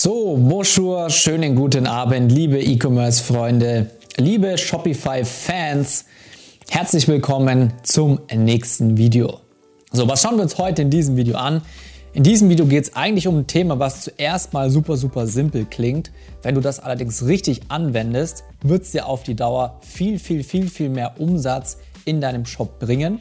So, 0.00 0.36
bonjour, 0.36 1.10
schönen 1.10 1.56
guten 1.56 1.88
Abend, 1.88 2.30
liebe 2.30 2.60
E-Commerce-Freunde, 2.60 3.90
liebe 4.16 4.56
Shopify-Fans. 4.56 6.04
Herzlich 6.68 7.08
willkommen 7.08 7.72
zum 7.82 8.20
nächsten 8.32 8.96
Video. 8.96 9.40
So, 9.90 10.06
was 10.06 10.22
schauen 10.22 10.36
wir 10.36 10.44
uns 10.44 10.56
heute 10.56 10.82
in 10.82 10.90
diesem 10.90 11.16
Video 11.16 11.36
an? 11.36 11.62
In 12.12 12.22
diesem 12.22 12.48
Video 12.48 12.64
geht 12.66 12.84
es 12.84 12.94
eigentlich 12.94 13.26
um 13.26 13.38
ein 13.38 13.48
Thema, 13.48 13.80
was 13.80 14.02
zuerst 14.02 14.52
mal 14.52 14.70
super, 14.70 14.96
super 14.96 15.26
simpel 15.26 15.64
klingt. 15.64 16.12
Wenn 16.42 16.54
du 16.54 16.60
das 16.60 16.78
allerdings 16.78 17.26
richtig 17.26 17.62
anwendest, 17.66 18.44
wird 18.62 18.84
es 18.84 18.92
dir 18.92 19.04
auf 19.04 19.24
die 19.24 19.34
Dauer 19.34 19.80
viel, 19.80 20.20
viel, 20.20 20.44
viel, 20.44 20.68
viel 20.68 20.90
mehr 20.90 21.14
Umsatz 21.18 21.78
in 22.04 22.20
deinem 22.20 22.46
Shop 22.46 22.78
bringen. 22.78 23.18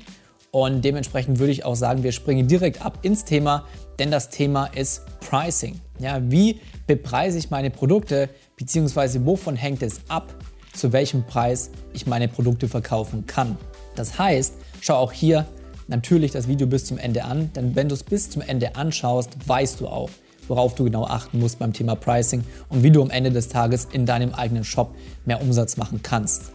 Und 0.51 0.85
dementsprechend 0.85 1.39
würde 1.39 1.53
ich 1.53 1.65
auch 1.65 1.75
sagen, 1.75 2.03
wir 2.03 2.11
springen 2.11 2.47
direkt 2.47 2.85
ab 2.85 2.99
ins 3.01 3.25
Thema, 3.25 3.65
denn 3.97 4.11
das 4.11 4.29
Thema 4.29 4.67
ist 4.67 5.01
Pricing. 5.21 5.81
Ja, 5.99 6.19
wie 6.29 6.59
bepreise 6.85 7.37
ich 7.37 7.49
meine 7.49 7.71
Produkte, 7.71 8.29
beziehungsweise 8.55 9.25
wovon 9.25 9.55
hängt 9.55 9.81
es 9.81 10.01
ab, 10.07 10.33
zu 10.73 10.93
welchem 10.93 11.25
Preis 11.25 11.71
ich 11.93 12.05
meine 12.05 12.27
Produkte 12.27 12.67
verkaufen 12.67 13.25
kann. 13.25 13.57
Das 13.95 14.19
heißt, 14.19 14.53
schau 14.79 14.95
auch 14.95 15.11
hier 15.11 15.45
natürlich 15.87 16.31
das 16.31 16.47
Video 16.47 16.67
bis 16.67 16.85
zum 16.85 16.97
Ende 16.97 17.23
an, 17.23 17.51
denn 17.55 17.75
wenn 17.75 17.89
du 17.89 17.95
es 17.95 18.03
bis 18.03 18.29
zum 18.29 18.41
Ende 18.41 18.75
anschaust, 18.75 19.31
weißt 19.47 19.79
du 19.79 19.87
auch, 19.87 20.09
worauf 20.47 20.75
du 20.75 20.83
genau 20.83 21.05
achten 21.05 21.39
musst 21.39 21.59
beim 21.59 21.73
Thema 21.73 21.95
Pricing 21.95 22.43
und 22.69 22.83
wie 22.83 22.91
du 22.91 23.01
am 23.01 23.09
Ende 23.09 23.31
des 23.31 23.47
Tages 23.47 23.87
in 23.91 24.05
deinem 24.05 24.33
eigenen 24.33 24.63
Shop 24.63 24.93
mehr 25.25 25.41
Umsatz 25.41 25.77
machen 25.77 26.01
kannst. 26.03 26.51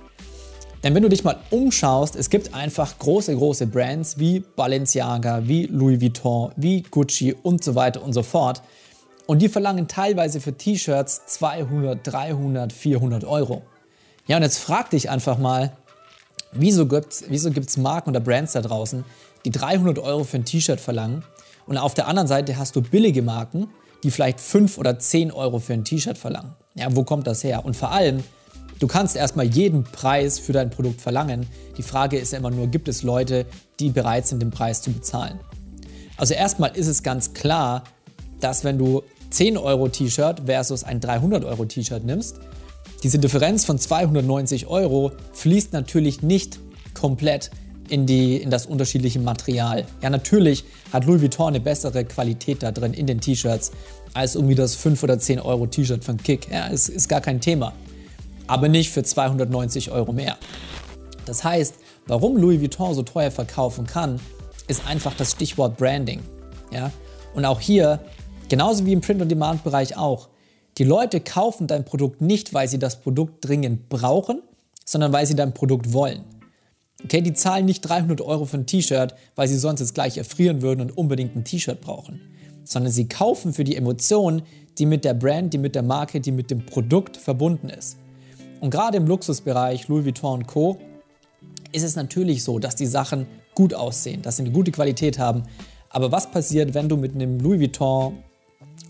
Denn 0.82 0.94
wenn 0.96 1.02
du 1.02 1.08
dich 1.08 1.22
mal 1.22 1.38
umschaust, 1.50 2.16
es 2.16 2.28
gibt 2.28 2.54
einfach 2.54 2.98
große, 2.98 3.36
große 3.36 3.68
Brands 3.68 4.18
wie 4.18 4.40
Balenciaga, 4.40 5.42
wie 5.46 5.66
Louis 5.66 6.00
Vuitton, 6.00 6.50
wie 6.56 6.82
Gucci 6.82 7.34
und 7.34 7.62
so 7.62 7.76
weiter 7.76 8.02
und 8.02 8.12
so 8.12 8.24
fort. 8.24 8.62
Und 9.26 9.40
die 9.40 9.48
verlangen 9.48 9.88
teilweise 9.88 10.40
für 10.40 10.52
T-Shirts 10.52 11.26
200, 11.26 12.00
300, 12.04 12.72
400 12.72 13.24
Euro. 13.24 13.62
Ja, 14.26 14.36
und 14.36 14.42
jetzt 14.42 14.58
frag 14.58 14.90
dich 14.90 15.10
einfach 15.10 15.38
mal, 15.38 15.72
wieso 16.52 16.86
gibt 16.86 17.12
es 17.12 17.24
wieso 17.28 17.50
gibt's 17.50 17.76
Marken 17.76 18.10
oder 18.10 18.20
Brands 18.20 18.52
da 18.52 18.60
draußen, 18.60 19.04
die 19.44 19.50
300 19.50 19.98
Euro 19.98 20.24
für 20.24 20.36
ein 20.36 20.44
T-Shirt 20.44 20.80
verlangen 20.80 21.24
und 21.66 21.76
auf 21.78 21.94
der 21.94 22.08
anderen 22.08 22.28
Seite 22.28 22.56
hast 22.56 22.76
du 22.76 22.82
billige 22.82 23.22
Marken, 23.22 23.68
die 24.02 24.10
vielleicht 24.10 24.40
5 24.40 24.78
oder 24.78 24.98
10 24.98 25.32
Euro 25.32 25.58
für 25.58 25.72
ein 25.72 25.84
T-Shirt 25.84 26.18
verlangen. 26.18 26.54
Ja, 26.74 26.88
wo 26.90 27.04
kommt 27.04 27.26
das 27.26 27.44
her? 27.44 27.64
Und 27.64 27.76
vor 27.76 27.92
allem, 27.92 28.22
Du 28.82 28.88
kannst 28.88 29.14
erstmal 29.14 29.46
jeden 29.46 29.84
Preis 29.84 30.40
für 30.40 30.52
dein 30.52 30.68
Produkt 30.68 31.00
verlangen. 31.00 31.46
Die 31.78 31.84
Frage 31.84 32.18
ist 32.18 32.32
ja 32.32 32.38
immer 32.38 32.50
nur, 32.50 32.66
gibt 32.66 32.88
es 32.88 33.04
Leute, 33.04 33.46
die 33.78 33.90
bereit 33.90 34.26
sind, 34.26 34.42
den 34.42 34.50
Preis 34.50 34.82
zu 34.82 34.90
bezahlen? 34.90 35.38
Also 36.16 36.34
erstmal 36.34 36.76
ist 36.76 36.88
es 36.88 37.04
ganz 37.04 37.32
klar, 37.32 37.84
dass 38.40 38.64
wenn 38.64 38.78
du 38.78 39.04
10 39.32 39.56
Euro 39.56 39.88
T-Shirt 39.88 40.42
versus 40.46 40.84
ein 40.84 41.00
300 41.00 41.44
Euro 41.44 41.64
T-Shirt 41.64 42.04
nimmst, 42.04 42.36
diese 43.02 43.18
Differenz 43.18 43.64
von 43.64 43.78
290 43.78 44.68
Euro 44.68 45.12
fließt 45.32 45.72
natürlich 45.72 46.22
nicht 46.22 46.60
komplett 46.94 47.50
in, 47.88 48.06
die, 48.06 48.36
in 48.36 48.50
das 48.50 48.66
unterschiedliche 48.66 49.18
Material. 49.18 49.84
Ja, 50.02 50.10
natürlich 50.10 50.64
hat 50.92 51.04
Louis 51.04 51.20
Vuitton 51.20 51.48
eine 51.48 51.60
bessere 51.60 52.04
Qualität 52.04 52.62
da 52.62 52.70
drin 52.70 52.94
in 52.94 53.06
den 53.06 53.20
T-Shirts 53.20 53.72
als 54.14 54.34
irgendwie 54.34 54.54
das 54.54 54.76
5 54.76 55.02
oder 55.02 55.18
10 55.18 55.40
Euro 55.40 55.66
T-Shirt 55.66 56.04
von 56.04 56.16
Kick. 56.16 56.48
Ja, 56.50 56.66
ist, 56.68 56.88
ist 56.88 57.08
gar 57.08 57.20
kein 57.20 57.40
Thema 57.40 57.72
aber 58.46 58.68
nicht 58.68 58.90
für 58.90 59.02
290 59.02 59.90
Euro 59.90 60.12
mehr. 60.12 60.36
Das 61.24 61.44
heißt, 61.44 61.76
warum 62.06 62.36
Louis 62.36 62.60
Vuitton 62.60 62.94
so 62.94 63.02
teuer 63.02 63.30
verkaufen 63.30 63.86
kann, 63.86 64.20
ist 64.68 64.86
einfach 64.86 65.14
das 65.14 65.32
Stichwort 65.32 65.76
Branding. 65.76 66.20
Ja? 66.70 66.90
Und 67.34 67.44
auch 67.44 67.60
hier, 67.60 68.00
genauso 68.52 68.84
wie 68.84 68.92
im 68.92 69.00
Print-on-Demand-Bereich 69.00 69.96
auch, 69.96 70.28
die 70.76 70.84
Leute 70.84 71.20
kaufen 71.20 71.66
dein 71.68 71.86
Produkt 71.86 72.20
nicht, 72.20 72.52
weil 72.52 72.68
sie 72.68 72.78
das 72.78 73.00
Produkt 73.00 73.48
dringend 73.48 73.88
brauchen, 73.88 74.42
sondern 74.84 75.10
weil 75.10 75.24
sie 75.24 75.34
dein 75.34 75.54
Produkt 75.54 75.94
wollen. 75.94 76.22
Okay, 77.02 77.22
die 77.22 77.32
zahlen 77.32 77.64
nicht 77.64 77.80
300 77.80 78.20
Euro 78.20 78.44
für 78.44 78.58
ein 78.58 78.66
T-Shirt, 78.66 79.14
weil 79.36 79.48
sie 79.48 79.56
sonst 79.56 79.80
jetzt 79.80 79.94
gleich 79.94 80.18
erfrieren 80.18 80.60
würden 80.60 80.82
und 80.82 80.98
unbedingt 80.98 81.34
ein 81.34 81.44
T-Shirt 81.44 81.80
brauchen, 81.80 82.20
sondern 82.62 82.92
sie 82.92 83.08
kaufen 83.08 83.54
für 83.54 83.64
die 83.64 83.74
Emotion, 83.74 84.42
die 84.76 84.84
mit 84.84 85.06
der 85.06 85.14
Brand, 85.14 85.54
die 85.54 85.58
mit 85.58 85.74
der 85.74 85.82
Marke, 85.82 86.20
die 86.20 86.30
mit 86.30 86.50
dem 86.50 86.66
Produkt 86.66 87.16
verbunden 87.16 87.70
ist. 87.70 87.96
Und 88.60 88.68
gerade 88.68 88.98
im 88.98 89.06
Luxusbereich, 89.06 89.88
Louis 89.88 90.04
Vuitton 90.04 90.40
und 90.40 90.46
Co., 90.46 90.76
ist 91.72 91.84
es 91.84 91.96
natürlich 91.96 92.44
so, 92.44 92.58
dass 92.58 92.76
die 92.76 92.84
Sachen 92.84 93.26
gut 93.54 93.72
aussehen, 93.72 94.20
dass 94.20 94.36
sie 94.36 94.42
eine 94.42 94.52
gute 94.52 94.72
Qualität 94.72 95.18
haben. 95.18 95.44
Aber 95.88 96.12
was 96.12 96.30
passiert, 96.30 96.74
wenn 96.74 96.90
du 96.90 96.98
mit 96.98 97.14
einem 97.14 97.40
Louis 97.40 97.58
Vuitton 97.58 98.18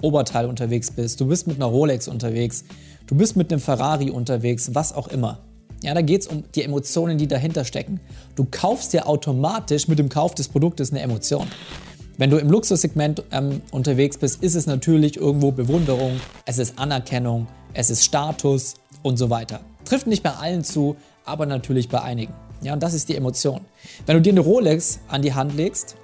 Oberteil 0.00 0.46
unterwegs 0.46 0.90
bist, 0.90 1.20
du 1.20 1.26
bist 1.26 1.46
mit 1.46 1.56
einer 1.56 1.66
Rolex 1.66 2.08
unterwegs, 2.08 2.64
du 3.06 3.14
bist 3.14 3.36
mit 3.36 3.52
einem 3.52 3.60
Ferrari 3.60 4.10
unterwegs, 4.10 4.74
was 4.74 4.92
auch 4.92 5.08
immer. 5.08 5.38
Ja, 5.82 5.94
da 5.94 6.02
geht 6.02 6.22
es 6.22 6.26
um 6.26 6.44
die 6.54 6.62
Emotionen, 6.62 7.18
die 7.18 7.26
dahinter 7.26 7.64
stecken. 7.64 8.00
Du 8.36 8.46
kaufst 8.48 8.92
dir 8.92 9.08
automatisch 9.08 9.88
mit 9.88 9.98
dem 9.98 10.08
Kauf 10.08 10.34
des 10.34 10.48
Produktes 10.48 10.92
eine 10.92 11.00
Emotion. 11.00 11.48
Wenn 12.18 12.30
du 12.30 12.36
im 12.36 12.50
Luxussegment 12.50 13.24
ähm, 13.32 13.62
unterwegs 13.72 14.18
bist, 14.18 14.42
ist 14.42 14.54
es 14.54 14.66
natürlich 14.66 15.16
irgendwo 15.16 15.50
Bewunderung, 15.50 16.20
es 16.46 16.58
ist 16.58 16.78
Anerkennung, 16.78 17.48
es 17.74 17.90
ist 17.90 18.04
Status, 18.04 18.74
und 19.02 19.16
so 19.16 19.30
weiter. 19.30 19.60
Trifft 19.84 20.06
nicht 20.06 20.22
bei 20.22 20.30
allen 20.30 20.64
zu, 20.64 20.96
aber 21.24 21.46
natürlich 21.46 21.88
bei 21.88 22.02
einigen. 22.02 22.32
Ja, 22.62 22.74
und 22.74 22.82
das 22.82 22.94
ist 22.94 23.08
die 23.08 23.16
Emotion. 23.16 23.60
Wenn 24.06 24.16
du 24.16 24.22
dir 24.22 24.32
eine 24.32 24.40
Rolex 24.40 25.00
an 25.08 25.22
die 25.22 25.34
Hand 25.34 25.56
legst, 25.56 25.96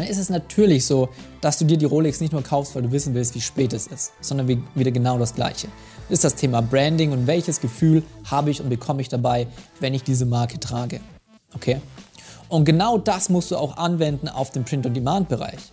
dann 0.00 0.08
ist 0.08 0.16
es 0.16 0.30
natürlich 0.30 0.86
so, 0.86 1.10
dass 1.42 1.58
du 1.58 1.66
dir 1.66 1.76
die 1.76 1.84
Rolex 1.84 2.20
nicht 2.20 2.32
nur 2.32 2.42
kaufst, 2.42 2.74
weil 2.74 2.82
du 2.82 2.90
wissen 2.90 3.12
willst, 3.12 3.34
wie 3.34 3.40
spät 3.40 3.74
es 3.74 3.86
ist, 3.86 4.12
sondern 4.22 4.48
wieder 4.74 4.90
genau 4.90 5.18
das 5.18 5.34
Gleiche. 5.34 5.68
Das 6.08 6.18
ist 6.18 6.24
das 6.24 6.34
Thema 6.36 6.62
Branding 6.62 7.12
und 7.12 7.26
welches 7.26 7.60
Gefühl 7.60 8.02
habe 8.24 8.50
ich 8.50 8.62
und 8.62 8.70
bekomme 8.70 9.02
ich 9.02 9.10
dabei, 9.10 9.46
wenn 9.78 9.92
ich 9.92 10.02
diese 10.02 10.24
Marke 10.24 10.58
trage. 10.58 11.00
Okay? 11.54 11.82
Und 12.48 12.64
genau 12.64 12.96
das 12.96 13.28
musst 13.28 13.50
du 13.50 13.56
auch 13.58 13.76
anwenden 13.76 14.28
auf 14.28 14.50
den 14.50 14.64
Print-on-Demand-Bereich. 14.64 15.70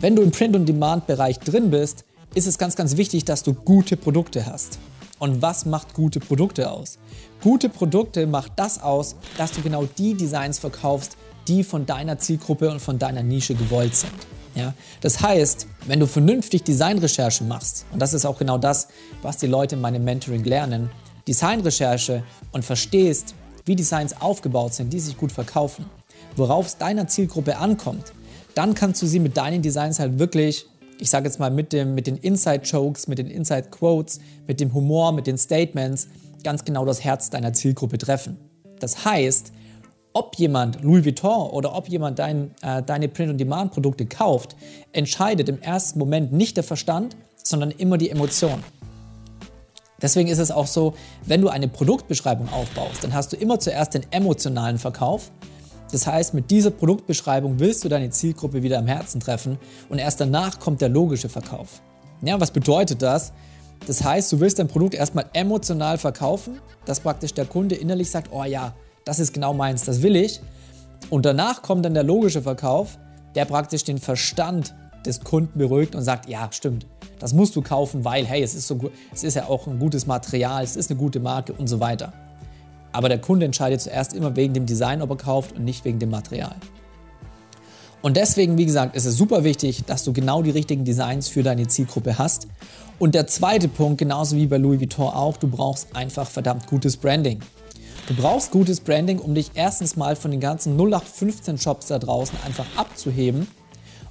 Wenn 0.00 0.16
du 0.16 0.22
im 0.22 0.30
Print-on-Demand-Bereich 0.30 1.38
drin 1.40 1.70
bist, 1.70 2.04
ist 2.34 2.46
es 2.46 2.56
ganz, 2.56 2.76
ganz 2.76 2.96
wichtig, 2.96 3.26
dass 3.26 3.42
du 3.42 3.52
gute 3.52 3.98
Produkte 3.98 4.46
hast. 4.46 4.78
Und 5.18 5.42
was 5.42 5.66
macht 5.66 5.92
gute 5.92 6.18
Produkte 6.18 6.70
aus? 6.70 6.98
Gute 7.42 7.68
Produkte 7.68 8.26
macht 8.26 8.52
das 8.56 8.82
aus, 8.82 9.16
dass 9.36 9.52
du 9.52 9.60
genau 9.60 9.84
die 9.98 10.14
Designs 10.14 10.58
verkaufst, 10.58 11.18
die 11.48 11.64
von 11.64 11.86
deiner 11.86 12.18
Zielgruppe 12.18 12.70
und 12.70 12.80
von 12.80 12.98
deiner 12.98 13.22
Nische 13.22 13.54
gewollt 13.54 13.94
sind. 13.94 14.12
Ja? 14.54 14.74
Das 15.00 15.20
heißt, 15.20 15.66
wenn 15.86 16.00
du 16.00 16.06
vernünftig 16.06 16.62
Designrecherche 16.62 17.44
machst, 17.44 17.86
und 17.92 18.00
das 18.00 18.14
ist 18.14 18.24
auch 18.24 18.38
genau 18.38 18.58
das, 18.58 18.88
was 19.22 19.38
die 19.38 19.46
Leute 19.46 19.76
in 19.76 19.80
meinem 19.80 20.04
Mentoring 20.04 20.44
lernen, 20.44 20.90
Designrecherche 21.26 22.22
und 22.52 22.64
verstehst, 22.64 23.34
wie 23.64 23.76
Designs 23.76 24.20
aufgebaut 24.20 24.74
sind, 24.74 24.92
die 24.92 25.00
sich 25.00 25.16
gut 25.16 25.32
verkaufen, 25.32 25.86
worauf 26.36 26.66
es 26.66 26.76
deiner 26.76 27.08
Zielgruppe 27.08 27.56
ankommt, 27.56 28.12
dann 28.54 28.74
kannst 28.74 29.02
du 29.02 29.06
sie 29.06 29.20
mit 29.20 29.36
deinen 29.36 29.62
Designs 29.62 29.98
halt 29.98 30.18
wirklich 30.18 30.66
ich 30.98 31.10
sage 31.10 31.26
jetzt 31.26 31.38
mal, 31.38 31.50
mit, 31.50 31.72
dem, 31.72 31.94
mit 31.94 32.06
den 32.06 32.16
Inside-Jokes, 32.16 33.08
mit 33.08 33.18
den 33.18 33.28
Inside-Quotes, 33.28 34.20
mit 34.46 34.60
dem 34.60 34.72
Humor, 34.74 35.12
mit 35.12 35.26
den 35.26 35.38
Statements 35.38 36.08
ganz 36.42 36.64
genau 36.64 36.84
das 36.84 37.02
Herz 37.02 37.30
deiner 37.30 37.52
Zielgruppe 37.52 37.98
treffen. 37.98 38.36
Das 38.80 39.04
heißt, 39.04 39.52
ob 40.14 40.36
jemand 40.36 40.82
Louis 40.82 41.04
Vuitton 41.04 41.50
oder 41.50 41.74
ob 41.74 41.88
jemand 41.88 42.18
dein, 42.18 42.54
äh, 42.62 42.82
deine 42.82 43.08
Print-on-Demand-Produkte 43.08 44.06
kauft, 44.06 44.56
entscheidet 44.92 45.48
im 45.50 45.60
ersten 45.60 45.98
Moment 45.98 46.32
nicht 46.32 46.56
der 46.56 46.64
Verstand, 46.64 47.16
sondern 47.42 47.70
immer 47.70 47.98
die 47.98 48.08
Emotion. 48.08 48.64
Deswegen 50.00 50.28
ist 50.28 50.38
es 50.38 50.50
auch 50.50 50.66
so, 50.66 50.94
wenn 51.26 51.42
du 51.42 51.48
eine 51.48 51.68
Produktbeschreibung 51.68 52.48
aufbaust, 52.52 53.04
dann 53.04 53.12
hast 53.12 53.32
du 53.32 53.36
immer 53.36 53.58
zuerst 53.60 53.94
den 53.94 54.06
emotionalen 54.10 54.78
Verkauf 54.78 55.30
das 55.94 56.08
heißt, 56.08 56.34
mit 56.34 56.50
dieser 56.50 56.72
Produktbeschreibung 56.72 57.60
willst 57.60 57.84
du 57.84 57.88
deine 57.88 58.10
Zielgruppe 58.10 58.64
wieder 58.64 58.80
am 58.80 58.88
Herzen 58.88 59.20
treffen 59.20 59.58
und 59.88 59.98
erst 59.98 60.20
danach 60.20 60.58
kommt 60.58 60.80
der 60.80 60.88
logische 60.88 61.28
Verkauf. 61.28 61.82
Ja, 62.20 62.40
was 62.40 62.50
bedeutet 62.50 63.00
das? 63.00 63.32
Das 63.86 64.02
heißt, 64.02 64.32
du 64.32 64.40
willst 64.40 64.58
dein 64.58 64.66
Produkt 64.66 64.94
erstmal 64.94 65.26
emotional 65.34 65.96
verkaufen, 65.96 66.58
dass 66.84 66.98
praktisch 66.98 67.32
der 67.32 67.44
Kunde 67.44 67.76
innerlich 67.76 68.10
sagt, 68.10 68.30
oh 68.32 68.42
ja, 68.42 68.74
das 69.04 69.18
ist 69.18 69.32
genau 69.32 69.54
meins, 69.54 69.84
das 69.84 70.02
will 70.02 70.16
ich. 70.16 70.40
Und 71.10 71.26
danach 71.26 71.62
kommt 71.62 71.84
dann 71.84 71.94
der 71.94 72.02
logische 72.02 72.42
Verkauf, 72.42 72.98
der 73.34 73.44
praktisch 73.44 73.84
den 73.84 73.98
Verstand 73.98 74.74
des 75.04 75.20
Kunden 75.20 75.58
beruhigt 75.58 75.94
und 75.94 76.02
sagt, 76.02 76.28
ja, 76.28 76.48
stimmt, 76.50 76.86
das 77.18 77.34
musst 77.34 77.56
du 77.56 77.62
kaufen, 77.62 78.04
weil, 78.04 78.26
hey, 78.26 78.42
es 78.42 78.54
ist, 78.54 78.66
so, 78.66 78.90
es 79.12 79.22
ist 79.22 79.34
ja 79.34 79.46
auch 79.46 79.66
ein 79.66 79.78
gutes 79.78 80.06
Material, 80.06 80.64
es 80.64 80.76
ist 80.76 80.90
eine 80.90 80.98
gute 80.98 81.20
Marke 81.20 81.52
und 81.52 81.68
so 81.68 81.80
weiter. 81.80 82.12
Aber 82.92 83.08
der 83.08 83.18
Kunde 83.18 83.44
entscheidet 83.44 83.80
zuerst 83.80 84.14
immer 84.14 84.36
wegen 84.36 84.54
dem 84.54 84.66
Design, 84.66 85.02
ob 85.02 85.10
er 85.10 85.16
kauft 85.16 85.56
und 85.56 85.64
nicht 85.64 85.84
wegen 85.84 85.98
dem 85.98 86.10
Material. 86.10 86.54
Und 88.02 88.16
deswegen, 88.16 88.58
wie 88.58 88.66
gesagt, 88.66 88.94
ist 88.96 89.06
es 89.06 89.16
super 89.16 89.44
wichtig, 89.44 89.84
dass 89.86 90.04
du 90.04 90.12
genau 90.12 90.42
die 90.42 90.50
richtigen 90.50 90.84
Designs 90.84 91.28
für 91.28 91.42
deine 91.42 91.66
Zielgruppe 91.66 92.18
hast. 92.18 92.46
Und 92.98 93.14
der 93.14 93.26
zweite 93.26 93.66
Punkt, 93.66 93.98
genauso 93.98 94.36
wie 94.36 94.46
bei 94.46 94.58
Louis 94.58 94.78
Vuitton 94.78 95.08
auch, 95.08 95.38
du 95.38 95.48
brauchst 95.48 95.96
einfach 95.96 96.28
verdammt 96.28 96.66
gutes 96.66 96.96
Branding. 96.96 97.40
Du 98.06 98.12
brauchst 98.14 98.50
gutes 98.50 98.80
Branding, 98.80 99.18
um 99.18 99.34
dich 99.34 99.52
erstens 99.54 99.96
mal 99.96 100.14
von 100.14 100.30
den 100.30 100.40
ganzen 100.40 100.76
0815 100.76 101.56
Shops 101.56 101.86
da 101.86 101.98
draußen 101.98 102.36
einfach 102.44 102.66
abzuheben 102.76 103.46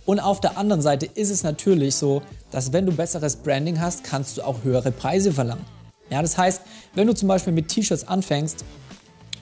Und 0.05 0.19
auf 0.19 0.41
der 0.41 0.57
anderen 0.57 0.81
Seite 0.81 1.05
ist 1.05 1.29
es 1.29 1.43
natürlich 1.43 1.95
so, 1.95 2.23
dass 2.49 2.73
wenn 2.73 2.87
du 2.87 2.91
besseres 2.91 3.35
Branding 3.35 3.79
hast, 3.79 4.03
kannst 4.03 4.37
du 4.37 4.41
auch 4.41 4.63
höhere 4.63 4.91
Preise 4.91 5.31
verlangen. 5.31 5.63
Ja, 6.09 6.23
das 6.23 6.39
heißt, 6.39 6.63
wenn 6.95 7.05
du 7.05 7.13
zum 7.13 7.27
Beispiel 7.27 7.53
mit 7.53 7.67
T-Shirts 7.67 8.07
anfängst 8.07 8.65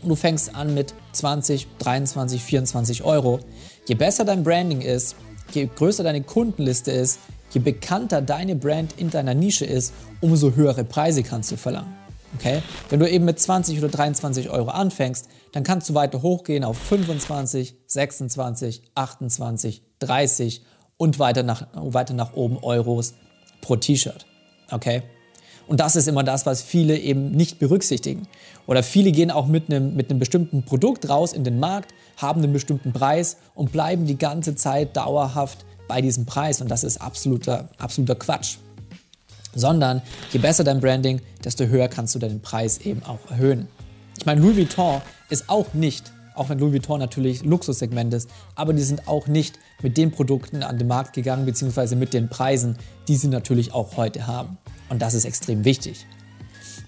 und 0.04 0.10
du 0.10 0.16
fängst 0.16 0.54
an 0.54 0.74
mit 0.74 0.94
20, 1.14 1.68
23, 1.80 2.44
24 2.44 3.04
Euro, 3.06 3.40
je 3.88 3.96
besser 3.96 4.26
dein 4.26 4.44
Branding 4.44 4.82
ist, 4.82 5.16
je 5.54 5.70
größer 5.74 6.04
deine 6.04 6.24
Kundenliste 6.24 6.92
ist, 6.92 7.20
je 7.52 7.62
bekannter 7.62 8.22
deine 8.22 8.58
Brand 8.58 8.96
in 8.98 9.10
deiner 9.10 9.34
Nische 9.34 9.66
ist, 9.66 9.94
umso 10.20 10.56
höhere 10.56 10.84
Preise 10.84 11.24
kannst 11.24 11.52
du 11.54 11.56
verlangen. 11.56 11.96
Okay? 12.38 12.62
Wenn 12.90 13.00
du 13.00 13.10
eben 13.10 13.26
mit 13.26 13.40
20 13.40 13.78
oder 13.80 13.90
23 13.90 14.50
Euro 14.50 14.70
anfängst, 14.70 15.28
dann 15.52 15.64
kannst 15.64 15.90
du 15.90 15.94
weiter 15.94 16.22
hochgehen 16.22 16.64
auf 16.64 16.78
25, 16.78 17.76
26, 17.88 18.84
28, 18.96 19.82
30 20.00 20.64
und 20.98 21.20
weiter 21.20 21.44
nach, 21.44 21.68
weiter 21.74 22.14
nach 22.14 22.34
oben 22.34 22.58
Euros 22.62 23.14
pro 23.62 23.76
T-Shirt. 23.76 24.26
Okay? 24.72 25.04
Und 25.68 25.80
das 25.80 25.96
ist 25.96 26.08
immer 26.08 26.24
das, 26.24 26.46
was 26.46 26.62
viele 26.62 26.98
eben 26.98 27.32
nicht 27.32 27.60
berücksichtigen. 27.60 28.28
Oder 28.68 28.84
viele 28.84 29.12
gehen 29.12 29.32
auch 29.32 29.48
mit 29.48 29.70
einem, 29.70 29.96
mit 29.96 30.10
einem 30.10 30.20
bestimmten 30.20 30.64
Produkt 30.64 31.08
raus 31.08 31.34
in 31.34 31.44
den 31.44 31.60
Markt, 31.60 31.94
haben 32.18 32.44
einen 32.44 32.54
bestimmten 32.54 32.92
Preis 32.92 33.38
und 33.56 33.72
bleiben 33.72 34.06
die 34.06 34.18
ganze 34.18 34.56
Zeit 34.56 34.98
dauerhaft 34.98 35.66
bei 35.88 36.02
diesem 36.02 36.26
Preis. 36.26 36.62
Und 36.62 36.70
das 36.70 36.84
ist 36.84 37.00
absoluter, 37.00 37.70
absoluter 37.78 38.16
Quatsch. 38.16 38.58
Sondern 39.54 40.02
je 40.32 40.40
besser 40.40 40.64
dein 40.64 40.80
Branding, 40.80 41.22
desto 41.44 41.66
höher 41.66 41.88
kannst 41.88 42.16
du 42.16 42.20
deinen 42.20 42.42
Preis 42.42 42.80
eben 42.80 43.04
auch 43.04 43.20
erhöhen. 43.30 43.68
Ich 44.18 44.26
meine, 44.26 44.42
Louis 44.42 44.58
Vuitton 44.58 45.02
ist 45.30 45.50
auch 45.50 45.74
nicht, 45.74 46.12
auch 46.36 46.50
wenn 46.50 46.60
Louis 46.60 46.74
Vuitton 46.74 47.00
natürlich 47.00 47.44
Luxussegment 47.44 48.14
ist, 48.14 48.30
aber 48.56 48.74
die 48.74 48.84
sind 48.84 49.08
auch 49.08 49.28
nicht 49.28 49.58
mit 49.82 49.98
den 49.98 50.12
Produkten 50.12 50.64
an 50.64 50.78
den 50.78 50.88
Markt 50.88 51.14
gegangen, 51.14 51.46
beziehungsweise 51.46 51.96
mit 51.96 52.14
den 52.14 52.30
Preisen, 52.30 52.78
die 53.08 53.16
sie 53.16 53.28
natürlich 53.28 53.74
auch 53.74 53.98
heute 53.98 54.28
haben. 54.28 54.58
Und 54.90 55.02
das 55.02 55.14
ist 55.14 55.26
extrem 55.26 55.66
wichtig. 55.66 56.06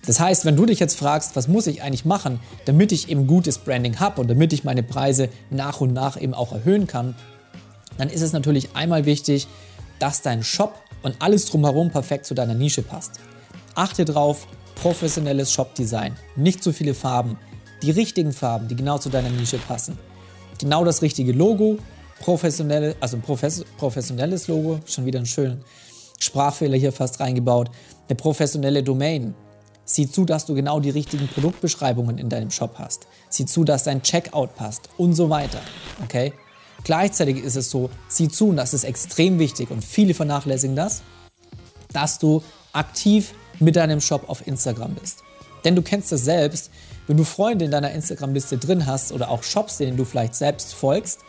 Das 0.05 0.19
heißt, 0.19 0.43
wenn 0.43 0.57
du 0.57 0.65
dich 0.65 0.79
jetzt 0.79 0.97
fragst, 0.97 1.35
was 1.35 1.47
muss 1.47 1.65
ich 1.65 1.81
eigentlich 1.81 2.03
machen, 2.03 2.39
damit 2.65 2.91
ich 2.91 3.09
eben 3.09 3.25
gutes 3.25 3.57
Branding 3.57 3.99
habe 3.99 4.19
und 4.19 4.29
damit 4.29 4.51
ich 4.51 4.63
meine 4.63 4.83
Preise 4.83 5.29
nach 5.49 5.79
und 5.79 5.93
nach 5.93 6.19
eben 6.21 6.33
auch 6.33 6.51
erhöhen 6.51 6.87
kann, 6.87 7.15
dann 7.97 8.09
ist 8.09 8.21
es 8.21 8.33
natürlich 8.33 8.75
einmal 8.75 9.05
wichtig, 9.05 9.47
dass 9.99 10.21
dein 10.21 10.43
Shop 10.43 10.82
und 11.03 11.15
alles 11.19 11.45
drumherum 11.45 11.91
perfekt 11.91 12.25
zu 12.25 12.33
deiner 12.33 12.55
Nische 12.55 12.81
passt. 12.81 13.19
Achte 13.75 14.05
drauf, 14.05 14.47
professionelles 14.75 15.51
Shop-Design, 15.51 16.15
nicht 16.35 16.63
zu 16.63 16.73
viele 16.73 16.93
Farben, 16.93 17.37
die 17.81 17.91
richtigen 17.91 18.31
Farben, 18.31 18.67
die 18.67 18.75
genau 18.75 18.97
zu 18.97 19.09
deiner 19.09 19.29
Nische 19.29 19.57
passen. 19.57 19.97
Genau 20.59 20.85
das 20.85 21.01
richtige 21.01 21.33
Logo, 21.33 21.77
professionelle, 22.19 22.95
also 22.99 23.17
ein 23.17 23.21
professionelles 23.77 24.47
Logo, 24.47 24.79
schon 24.85 25.05
wieder 25.05 25.19
ein 25.19 25.25
schöner 25.25 25.57
Sprachfehler 26.19 26.77
hier 26.77 26.91
fast 26.91 27.19
reingebaut, 27.19 27.69
eine 28.07 28.15
professionelle 28.15 28.83
Domain. 28.83 29.35
Sieh 29.85 30.09
zu, 30.09 30.23
dass 30.23 30.45
du 30.45 30.53
genau 30.53 30.79
die 30.79 30.91
richtigen 30.91 31.27
Produktbeschreibungen 31.27 32.17
in 32.17 32.29
deinem 32.29 32.51
Shop 32.51 32.75
hast. 32.77 33.07
Sieh 33.29 33.45
zu, 33.45 33.65
dass 33.65 33.83
dein 33.83 34.01
Checkout 34.01 34.55
passt 34.55 34.89
und 34.97 35.13
so 35.13 35.29
weiter. 35.29 35.59
Okay? 36.03 36.31
Gleichzeitig 36.83 37.43
ist 37.43 37.55
es 37.55 37.69
so, 37.69 37.89
sieh 38.07 38.27
zu, 38.27 38.49
und 38.49 38.57
das 38.57 38.73
ist 38.73 38.83
extrem 38.83 39.39
wichtig 39.39 39.71
und 39.71 39.83
viele 39.83 40.13
vernachlässigen 40.13 40.75
das, 40.75 41.01
dass 41.91 42.19
du 42.19 42.43
aktiv 42.73 43.33
mit 43.59 43.75
deinem 43.75 44.01
Shop 44.01 44.29
auf 44.29 44.45
Instagram 44.47 44.95
bist. 44.95 45.23
Denn 45.63 45.75
du 45.75 45.81
kennst 45.81 46.11
es 46.11 46.25
selbst, 46.25 46.71
wenn 47.07 47.17
du 47.17 47.23
Freunde 47.23 47.65
in 47.65 47.71
deiner 47.71 47.91
Instagram-Liste 47.91 48.57
drin 48.57 48.85
hast 48.85 49.11
oder 49.11 49.29
auch 49.29 49.43
Shops, 49.43 49.77
denen 49.77 49.97
du 49.97 50.05
vielleicht 50.05 50.35
selbst 50.35 50.73
folgst, 50.73 51.19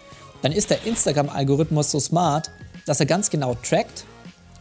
dann 0.43 0.53
ist 0.53 0.71
der 0.71 0.85
Instagram-Algorithmus 0.85 1.91
so 1.91 2.00
smart, 2.00 2.50
dass 2.87 3.00
er 3.00 3.07
ganz 3.07 3.31
genau 3.31 3.55
trackt, 3.55 4.05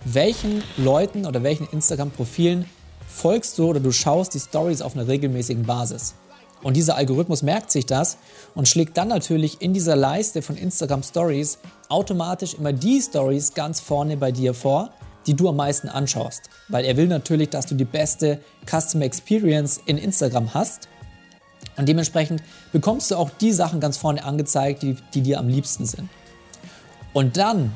welchen 0.06 0.64
Leuten 0.78 1.26
oder 1.26 1.44
welchen 1.44 1.68
Instagram-Profilen 1.68 2.66
folgst 3.08 3.58
du 3.58 3.70
oder 3.70 3.80
du 3.80 3.92
schaust 3.92 4.34
die 4.34 4.40
Stories 4.40 4.82
auf 4.82 4.96
einer 4.96 5.08
regelmäßigen 5.08 5.64
Basis. 5.64 6.16
Und 6.64 6.78
dieser 6.78 6.96
Algorithmus 6.96 7.44
merkt 7.44 7.72
sich 7.72 7.86
das 7.86 8.18
und 8.56 8.68
schlägt 8.68 8.98
dann 8.98 9.10
natürlich 9.10 9.62
in 9.62 9.74
dieser 9.74 9.96
Leiste 9.96 10.42
von 10.42 10.56
Instagram 10.56 11.04
Stories 11.04 11.60
automatisch 11.90 12.56
immer 12.56 12.74
die 12.74 13.02
Stories 13.02 13.54
ganz 13.54 13.82
vorne 13.82 14.18
bei 14.18 14.32
dir 14.32 14.54
vor, 14.54 14.90
die 15.28 15.36
du 15.36 15.50
am 15.50 15.58
meisten 15.58 15.90
anschaust. 15.90 16.44
Weil 16.70 16.86
er 16.86 16.98
will 16.98 17.08
natürlich, 17.08 17.50
dass 17.50 17.66
du 17.66 17.76
die 17.76 17.86
beste 17.86 18.40
Customer 18.66 19.06
Experience 19.06 19.82
in 19.86 19.98
Instagram 19.98 20.54
hast. 20.54 20.88
Und 21.76 21.88
dementsprechend 21.88 22.42
bekommst 22.72 23.12
du 23.12 23.16
auch 23.16 23.30
die 23.30 23.52
Sachen 23.52 23.80
ganz 23.80 23.98
vorne 23.98 24.24
angezeigt, 24.24 24.84
die, 24.84 24.96
die 25.14 25.22
dir 25.22 25.40
am 25.40 25.48
liebsten 25.48 25.86
sind. 25.86 26.10
Und 27.14 27.38
dann 27.38 27.74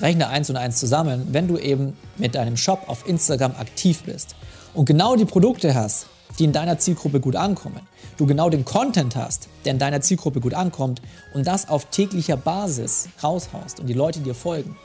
rechne 0.00 0.28
eins 0.28 0.50
und 0.50 0.56
eins 0.56 0.78
zusammen, 0.78 1.28
wenn 1.32 1.48
du 1.48 1.56
eben 1.58 1.96
mit 2.16 2.34
deinem 2.34 2.56
Shop 2.56 2.84
auf 2.88 3.06
Instagram 3.08 3.52
aktiv 3.56 4.02
bist 4.04 4.34
und 4.74 4.84
genau 4.86 5.16
die 5.16 5.24
Produkte 5.24 5.74
hast, 5.74 6.06
die 6.38 6.44
in 6.44 6.52
deiner 6.52 6.78
Zielgruppe 6.78 7.20
gut 7.20 7.36
ankommen, 7.36 7.80
du 8.16 8.26
genau 8.26 8.50
den 8.50 8.64
Content 8.64 9.16
hast, 9.16 9.48
der 9.64 9.72
in 9.72 9.78
deiner 9.78 10.00
Zielgruppe 10.00 10.40
gut 10.40 10.54
ankommt 10.54 11.00
und 11.32 11.46
das 11.46 11.68
auf 11.68 11.86
täglicher 11.86 12.36
Basis 12.36 13.08
raushaust 13.22 13.80
und 13.80 13.86
die 13.86 13.94
Leute 13.94 14.20
dir 14.20 14.34
folgen, 14.34 14.76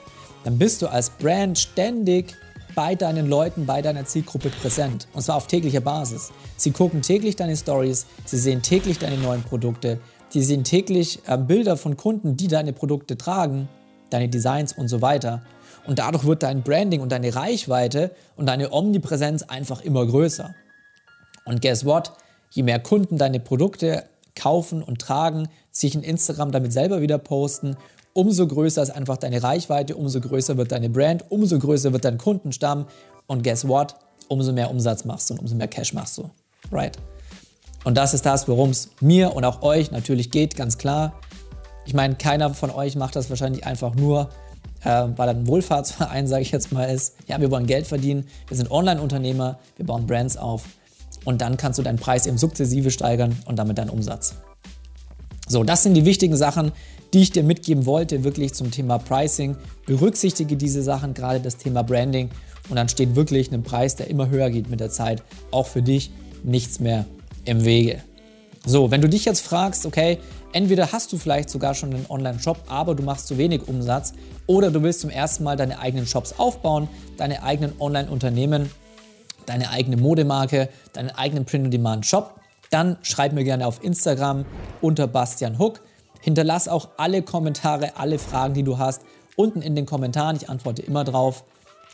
dann 0.44 0.58
bist 0.58 0.82
du 0.82 0.88
als 0.88 1.10
Brand 1.10 1.58
ständig 1.58 2.36
bei 2.76 2.96
deinen 2.96 3.28
Leuten, 3.28 3.66
bei 3.66 3.82
deiner 3.82 4.06
Zielgruppe 4.06 4.50
präsent. 4.50 5.08
Und 5.14 5.22
zwar 5.22 5.36
auf 5.36 5.48
täglicher 5.48 5.82
Basis. 5.82 6.32
Sie 6.56 6.72
gucken 6.72 7.02
täglich 7.02 7.36
deine 7.36 7.58
Stories, 7.58 8.06
sie 8.26 8.38
sehen 8.38 8.62
täglich 8.62 9.00
deine 9.00 9.18
neuen 9.18 9.44
Produkte, 9.44 10.00
sie 10.30 10.44
sehen 10.44 10.64
täglich 10.64 11.20
äh, 11.28 11.38
Bilder 11.38 11.78
von 11.78 11.98
Kunden, 11.98 12.38
die 12.38 12.48
deine 12.48 12.74
Produkte 12.74 13.18
tragen, 13.18 13.68
deine 14.12 14.30
Designs 14.30 14.74
und 14.74 14.88
so 14.88 15.02
weiter. 15.02 15.42
Und 15.88 16.00
dadurch 16.00 16.26
wird 16.26 16.44
dein 16.44 16.62
Branding 16.62 17.02
und 17.02 17.12
deine 17.12 17.36
Reichweite 17.36 18.12
und 18.36 18.46
deine 18.46 18.72
Omnipräsenz 18.72 19.44
einfach 19.44 19.82
immer 19.82 20.06
größer. 20.06 20.54
Und 21.50 21.64
guess 21.64 21.84
what? 21.84 22.12
Je 22.52 22.62
mehr 22.62 22.80
Kunden 22.80 23.18
deine 23.18 23.40
Produkte 23.40 24.06
kaufen 24.36 24.84
und 24.84 25.02
tragen, 25.02 25.50
sich 25.72 25.96
in 25.96 26.04
Instagram 26.04 26.52
damit 26.52 26.72
selber 26.72 27.02
wieder 27.02 27.18
posten, 27.18 27.76
umso 28.14 28.48
größer 28.48 28.84
ist 28.84 28.92
einfach 28.92 29.18
deine 29.18 29.42
Reichweite, 29.42 29.96
umso 29.96 30.22
größer 30.22 30.58
wird 30.58 30.72
deine 30.72 30.90
Brand, 30.90 31.26
umso 31.30 31.58
größer 31.58 31.92
wird 31.92 32.06
dein 32.06 32.20
Kundenstamm 32.20 32.86
und 33.26 33.44
guess 33.44 33.68
what? 33.68 33.96
Umso 34.28 34.54
mehr 34.54 34.70
Umsatz 34.70 35.06
machst 35.06 35.30
du 35.30 35.34
und 35.34 35.40
umso 35.40 35.56
mehr 35.56 35.68
Cash 35.68 35.94
machst 35.94 36.20
du. 36.20 36.30
Right? 36.72 36.98
Und 37.84 37.98
das 37.98 38.14
ist 38.14 38.28
das, 38.28 38.48
worum 38.48 38.70
es 38.70 38.92
mir 39.02 39.36
und 39.36 39.44
auch 39.44 39.64
euch 39.64 39.90
natürlich 39.90 40.30
geht, 40.30 40.56
ganz 40.56 40.78
klar. 40.78 41.14
Ich 41.88 41.96
meine, 41.96 42.14
keiner 42.14 42.54
von 42.54 42.70
euch 42.70 42.96
macht 42.96 43.16
das 43.16 43.32
wahrscheinlich 43.32 43.66
einfach 43.66 43.96
nur, 43.96 44.30
äh, 44.84 45.08
weil 45.16 45.30
er 45.30 45.36
ein 45.36 45.48
Wohlfahrtsverein, 45.48 46.28
sage 46.28 46.44
ich 46.44 46.52
jetzt 46.52 46.72
mal, 46.72 46.86
ist. 46.86 47.16
Ja, 47.28 47.42
wir 47.42 47.50
wollen 47.50 47.66
Geld 47.66 47.88
verdienen, 47.88 48.28
wir 48.48 48.56
sind 48.56 48.70
Online-Unternehmer, 48.70 49.58
wir 49.78 49.88
bauen 49.88 50.06
Brands 50.06 50.38
auf 50.38 50.66
und 51.26 51.42
dann 51.42 51.58
kannst 51.58 51.80
du 51.80 51.84
deinen 51.84 52.00
Preis 52.00 52.26
eben 52.26 52.38
sukzessive 52.38 52.92
steigern 52.92 53.36
und 53.46 53.58
damit 53.58 53.78
deinen 53.78 53.90
Umsatz. 53.90 54.36
So, 55.48 55.64
das 55.64 55.84
sind 55.84 55.96
die 55.96 56.06
wichtigen 56.06 56.38
Sachen, 56.38 56.72
die 57.14 57.22
ich 57.22 57.32
dir 57.32 57.44
mitgeben 57.44 57.86
wollte, 57.86 58.24
wirklich 58.24 58.54
zum 58.54 58.72
Thema 58.72 59.00
Pricing. 59.00 59.58
Berücksichtige 59.86 60.56
diese 60.56 60.84
Sachen, 60.84 61.14
gerade 61.14 61.40
das 61.40 61.58
Thema 61.58 61.82
Branding 61.82 62.30
und 62.70 62.76
dann 62.76 62.88
steht 62.88 63.16
wirklich 63.16 63.52
ein 63.52 63.64
Preis, 63.64 63.96
der 63.96 64.10
immer 64.10 64.30
höher 64.30 64.50
geht 64.50 64.70
mit 64.70 64.80
der 64.80 64.92
Zeit, 64.92 65.24
auch 65.52 65.68
für 65.68 65.82
dich 65.82 66.12
nichts 66.44 66.80
mehr 66.80 67.06
im 67.46 67.66
Wege. 67.66 68.04
So, 68.66 68.92
wenn 68.92 69.02
du 69.02 69.10
dich 69.10 69.26
jetzt 69.26 69.40
fragst, 69.40 69.86
okay, 69.86 70.20
entweder 70.54 70.92
hast 70.92 71.12
du 71.12 71.18
vielleicht 71.18 71.50
sogar 71.50 71.74
schon 71.74 71.94
einen 71.94 72.06
Online-Shop, 72.10 72.58
aber 72.68 72.94
du 72.94 73.04
machst 73.04 73.28
zu 73.28 73.38
wenig 73.38 73.68
Umsatz 73.68 74.14
oder 74.46 74.70
du 74.70 74.84
willst 74.84 75.02
zum 75.02 75.10
ersten 75.10 75.44
Mal 75.44 75.56
deine 75.56 75.80
eigenen 75.80 76.06
Shops 76.06 76.36
aufbauen, 76.38 76.88
deine 77.18 77.42
eigenen 77.42 77.74
Online-Unternehmen 77.80 78.70
deine 79.46 79.70
eigene 79.70 79.98
Modemarke, 79.98 80.70
deinen 80.94 81.10
eigenen 81.10 81.46
Print-on-Demand-Shop, 81.46 82.40
dann 82.70 82.98
schreib 83.02 83.34
mir 83.34 83.44
gerne 83.44 83.66
auf 83.66 83.84
Instagram 83.84 84.46
unter 84.82 85.08
Bastian 85.08 85.58
Hook. 85.58 85.82
Hinterlass 86.22 86.68
auch 86.68 86.90
alle 86.98 87.22
Kommentare, 87.22 87.98
alle 87.98 88.20
Fragen, 88.20 88.54
die 88.54 88.64
du 88.64 88.78
hast, 88.78 89.02
unten 89.36 89.62
in 89.62 89.76
den 89.76 89.86
Kommentaren. 89.86 90.36
Ich 90.36 90.50
antworte 90.50 90.82
immer 90.82 91.04
drauf. 91.04 91.44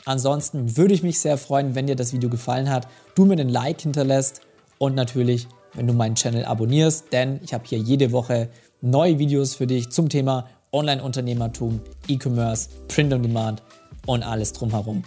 Ansonsten 0.06 0.78
würde 0.78 0.94
ich 0.94 1.04
mich 1.04 1.20
sehr 1.20 1.38
freuen, 1.38 1.76
wenn 1.76 1.88
dir 1.88 1.96
das 1.96 2.14
Video 2.14 2.30
gefallen 2.30 2.70
hat, 2.70 2.88
du 3.16 3.26
mir 3.26 3.36
den 3.36 3.50
Like 3.50 3.82
hinterlässt 3.82 4.42
und 4.78 4.96
natürlich, 4.96 5.48
wenn 5.74 5.88
du 5.88 5.94
meinen 5.94 6.16
Channel 6.16 6.46
abonnierst, 6.46 7.12
denn 7.12 7.40
ich 7.44 7.54
habe 7.54 7.64
hier 7.66 7.80
jede 7.80 8.12
Woche 8.12 8.50
neue 8.82 9.18
Videos 9.18 9.56
für 9.56 9.68
dich 9.68 9.90
zum 9.90 10.10
Thema 10.10 10.48
Online-Unternehmertum, 10.72 11.80
E-Commerce, 12.08 12.70
Print-on-Demand 12.88 13.64
und 14.06 14.24
alles 14.24 14.54
drumherum. 14.54 15.04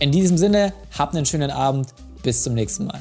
In 0.00 0.10
diesem 0.10 0.38
Sinne, 0.38 0.72
habt 0.98 1.14
einen 1.14 1.26
schönen 1.26 1.50
Abend. 1.50 1.92
Bis 2.22 2.42
zum 2.42 2.54
nächsten 2.54 2.86
Mal. 2.86 3.00